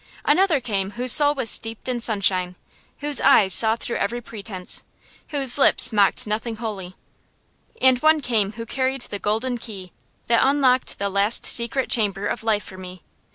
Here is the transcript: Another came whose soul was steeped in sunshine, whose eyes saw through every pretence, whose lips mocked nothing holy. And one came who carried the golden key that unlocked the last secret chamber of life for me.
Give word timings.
Another 0.25 0.59
came 0.59 0.89
whose 0.97 1.11
soul 1.11 1.35
was 1.35 1.47
steeped 1.47 1.87
in 1.87 2.01
sunshine, 2.01 2.55
whose 3.01 3.21
eyes 3.21 3.53
saw 3.53 3.75
through 3.75 3.97
every 3.97 4.19
pretence, 4.19 4.81
whose 5.27 5.59
lips 5.59 5.93
mocked 5.93 6.25
nothing 6.25 6.55
holy. 6.55 6.95
And 7.79 7.99
one 7.99 8.19
came 8.19 8.53
who 8.53 8.65
carried 8.65 9.01
the 9.01 9.19
golden 9.19 9.59
key 9.59 9.91
that 10.25 10.41
unlocked 10.43 10.97
the 10.97 11.07
last 11.09 11.45
secret 11.45 11.87
chamber 11.91 12.25
of 12.25 12.41
life 12.43 12.63
for 12.63 12.79
me. 12.79 13.03